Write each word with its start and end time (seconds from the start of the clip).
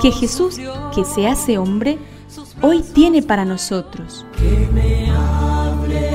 que 0.00 0.10
Jesús, 0.10 0.60
que 0.94 1.04
se 1.04 1.26
hace 1.26 1.58
hombre, 1.58 1.98
hoy 2.62 2.82
tiene 2.82 3.22
para 3.22 3.44
nosotros. 3.44 4.24
Que 4.36 4.68
me 4.72 5.10
hable 5.10 6.10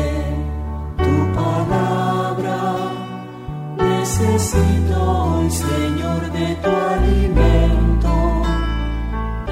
tu 0.97 1.33
palabra, 1.33 2.75
necesito 3.77 5.01
hoy, 5.01 5.49
Señor, 5.49 6.31
de 6.31 6.55
tu 6.55 6.69
alimento. 6.69 8.09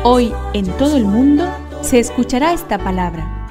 Hoy 0.03 0.33
en 0.53 0.65
todo 0.77 0.97
el 0.97 1.05
mundo 1.05 1.45
se 1.81 1.99
escuchará 1.99 2.53
esta 2.53 2.77
palabra. 2.77 3.47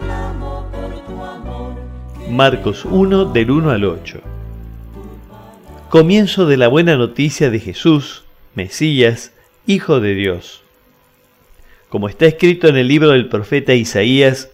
Marcos 2.31 2.85
1 2.85 3.27
del 3.27 3.51
1 3.51 3.71
al 3.71 3.85
8 3.85 4.21
comienzo 5.89 6.47
de 6.47 6.57
la 6.57 6.69
buena 6.69 6.97
noticia 6.97 7.49
de 7.49 7.61
Jesús, 7.61 8.25
Mesías, 8.55 9.33
Hijo 9.67 9.99
de 10.01 10.15
Dios. 10.15 10.63
Como 11.97 12.11
está 12.11 12.27
escrito 12.27 12.69
en 12.69 12.77
el 12.77 12.89
libro 12.89 13.13
del 13.13 13.31
profeta 13.31 13.73
Isaías, 13.73 14.51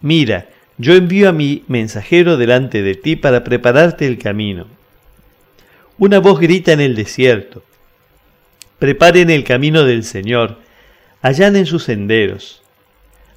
Mira, 0.00 0.48
yo 0.78 0.94
envío 0.94 1.28
a 1.28 1.32
mi 1.32 1.64
mensajero 1.66 2.36
delante 2.36 2.82
de 2.82 2.94
ti 2.94 3.16
para 3.16 3.42
prepararte 3.42 4.06
el 4.06 4.16
camino. 4.16 4.68
Una 5.98 6.20
voz 6.20 6.38
grita 6.38 6.70
en 6.70 6.80
el 6.80 6.94
desierto, 6.94 7.64
preparen 8.78 9.28
el 9.28 9.42
camino 9.42 9.82
del 9.82 10.04
Señor, 10.04 10.58
allanen 11.20 11.66
sus 11.66 11.82
senderos. 11.82 12.62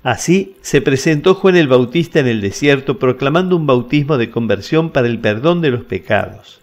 Así 0.03 0.56
se 0.62 0.81
presentó 0.81 1.34
Juan 1.34 1.56
el 1.56 1.68
Bautista 1.68 2.20
en 2.20 2.28
el 2.28 2.42
desierto 2.42 3.00
proclamando 3.00 3.56
un 3.56 3.66
bautismo 3.66 4.20
de 4.20 4.30
conversión 4.30 4.92
para 4.92 5.08
el 5.08 5.18
perdón 5.18 5.62
de 5.62 5.72
los 5.72 5.84
pecados. 5.84 6.62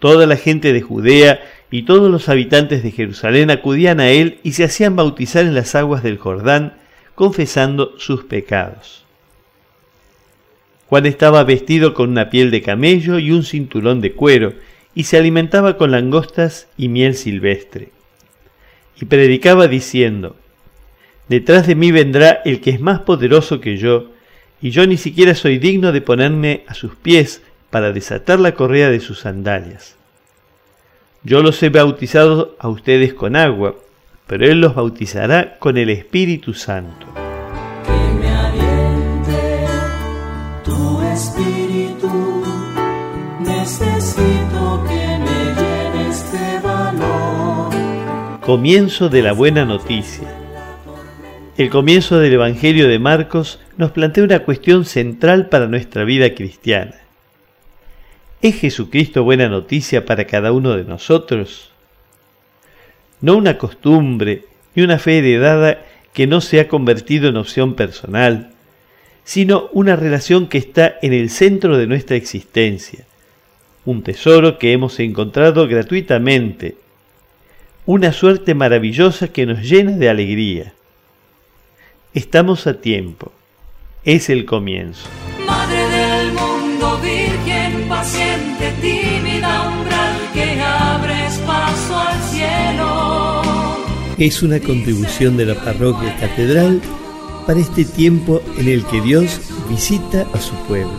Toda 0.00 0.26
la 0.26 0.36
gente 0.36 0.72
de 0.72 0.80
Judea 0.80 1.38
y 1.70 1.82
todos 1.82 2.10
los 2.10 2.28
habitantes 2.28 2.82
de 2.82 2.90
Jerusalén 2.90 3.50
acudían 3.50 4.00
a 4.00 4.10
él 4.10 4.38
y 4.42 4.52
se 4.52 4.64
hacían 4.64 4.96
bautizar 4.96 5.44
en 5.44 5.54
las 5.54 5.74
aguas 5.74 6.02
del 6.02 6.18
Jordán, 6.18 6.74
confesando 7.14 7.98
sus 7.98 8.24
pecados. 8.24 9.04
Juan 10.86 11.06
estaba 11.06 11.44
vestido 11.44 11.94
con 11.94 12.10
una 12.10 12.30
piel 12.30 12.50
de 12.50 12.62
camello 12.62 13.18
y 13.20 13.30
un 13.30 13.44
cinturón 13.44 14.00
de 14.00 14.12
cuero, 14.12 14.54
y 14.92 15.04
se 15.04 15.16
alimentaba 15.16 15.76
con 15.76 15.92
langostas 15.92 16.66
y 16.76 16.88
miel 16.88 17.14
silvestre. 17.14 17.90
Y 19.00 19.04
predicaba 19.04 19.68
diciendo, 19.68 20.36
Detrás 21.28 21.68
de 21.68 21.76
mí 21.76 21.92
vendrá 21.92 22.42
el 22.44 22.60
que 22.60 22.70
es 22.70 22.80
más 22.80 23.00
poderoso 23.00 23.60
que 23.60 23.76
yo, 23.76 24.10
y 24.60 24.70
yo 24.70 24.84
ni 24.88 24.96
siquiera 24.96 25.36
soy 25.36 25.58
digno 25.58 25.92
de 25.92 26.00
ponerme 26.00 26.64
a 26.66 26.74
sus 26.74 26.96
pies, 26.96 27.42
para 27.70 27.92
desatar 27.92 28.40
la 28.40 28.56
correa 28.56 28.90
de 28.90 28.98
sus 28.98 29.20
sandalias. 29.20 29.99
Yo 31.22 31.42
los 31.42 31.62
he 31.62 31.68
bautizado 31.68 32.56
a 32.58 32.68
ustedes 32.68 33.12
con 33.12 33.36
agua, 33.36 33.74
pero 34.26 34.46
Él 34.46 34.62
los 34.62 34.74
bautizará 34.74 35.58
con 35.58 35.76
el 35.76 35.90
Espíritu 35.90 36.54
Santo. 36.54 37.06
Que 37.84 38.14
me 38.18 38.28
aliente 38.30 39.66
tu 40.64 41.02
espíritu, 41.02 42.42
necesito 43.38 44.82
que 44.88 45.18
me 45.18 45.54
llenes 45.60 46.32
de 46.32 46.58
valor. 46.66 48.40
Comienzo 48.40 49.10
de 49.10 49.22
la 49.22 49.32
buena 49.32 49.66
noticia. 49.66 50.26
El 51.58 51.68
comienzo 51.68 52.18
del 52.18 52.32
Evangelio 52.32 52.88
de 52.88 52.98
Marcos 52.98 53.60
nos 53.76 53.90
plantea 53.90 54.24
una 54.24 54.38
cuestión 54.38 54.86
central 54.86 55.50
para 55.50 55.66
nuestra 55.66 56.04
vida 56.04 56.34
cristiana. 56.34 56.94
¿Es 58.42 58.58
Jesucristo 58.58 59.22
buena 59.22 59.50
noticia 59.50 60.06
para 60.06 60.26
cada 60.26 60.52
uno 60.52 60.74
de 60.74 60.84
nosotros? 60.84 61.70
No 63.20 63.36
una 63.36 63.58
costumbre 63.58 64.44
ni 64.74 64.82
una 64.82 64.98
fe 64.98 65.18
heredada 65.18 65.84
que 66.14 66.26
no 66.26 66.40
se 66.40 66.58
ha 66.58 66.66
convertido 66.66 67.28
en 67.28 67.36
opción 67.36 67.74
personal, 67.74 68.52
sino 69.24 69.68
una 69.72 69.94
relación 69.94 70.48
que 70.48 70.56
está 70.56 70.94
en 71.02 71.12
el 71.12 71.28
centro 71.28 71.76
de 71.76 71.86
nuestra 71.86 72.16
existencia, 72.16 73.04
un 73.84 74.02
tesoro 74.02 74.58
que 74.58 74.72
hemos 74.72 74.98
encontrado 75.00 75.68
gratuitamente, 75.68 76.76
una 77.84 78.10
suerte 78.10 78.54
maravillosa 78.54 79.28
que 79.28 79.44
nos 79.44 79.68
llena 79.68 79.92
de 79.92 80.08
alegría. 80.08 80.72
Estamos 82.14 82.66
a 82.66 82.80
tiempo, 82.80 83.32
es 84.04 84.30
el 84.30 84.46
comienzo. 84.46 85.10
Virgen 87.02 87.88
paciente, 87.88 88.72
tímida 88.80 89.68
umbral 89.68 90.16
que 90.32 90.60
abres 90.60 91.36
paso 91.46 91.98
al 91.98 92.22
cielo. 92.30 93.42
Es 94.18 94.42
una 94.42 94.60
contribución 94.60 95.36
de 95.36 95.46
la 95.46 95.54
parroquia 95.54 96.16
catedral 96.18 96.80
para 97.46 97.60
este 97.60 97.84
tiempo 97.84 98.42
en 98.58 98.68
el 98.68 98.84
que 98.84 99.00
Dios 99.00 99.40
visita 99.68 100.26
a 100.32 100.40
su 100.40 100.54
pueblo. 100.66 100.92